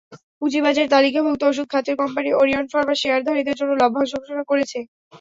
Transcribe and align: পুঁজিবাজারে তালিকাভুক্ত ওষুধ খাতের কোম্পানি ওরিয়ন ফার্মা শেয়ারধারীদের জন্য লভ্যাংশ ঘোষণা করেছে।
পুঁজিবাজারে 0.39 0.91
তালিকাভুক্ত 0.93 1.41
ওষুধ 1.47 1.67
খাতের 1.73 1.95
কোম্পানি 2.01 2.29
ওরিয়ন 2.33 2.65
ফার্মা 2.71 2.95
শেয়ারধারীদের 3.01 3.57
জন্য 3.59 3.71
লভ্যাংশ 3.81 4.11
ঘোষণা 4.17 4.43
করেছে। 4.51 4.79